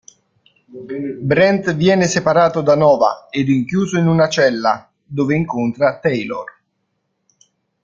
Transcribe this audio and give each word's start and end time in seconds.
Brent 1.27 1.75
viene 1.75 2.07
separato 2.07 2.61
da 2.61 2.75
Nova 2.75 3.27
e 3.29 3.43
rinchiuso 3.43 3.99
in 3.99 4.07
una 4.07 4.27
cella, 4.29 4.89
dove 5.05 5.35
incontra 5.35 5.99
Taylor. 5.99 6.51